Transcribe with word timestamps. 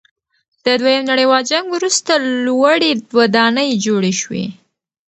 د 0.65 0.67
دویم 0.81 1.03
نړیوال 1.11 1.43
جنګ 1.51 1.65
وروسته 1.75 2.11
لوړې 2.45 2.91
ودانۍ 3.17 3.69
جوړې 3.85 4.13
شوې. 4.21 4.45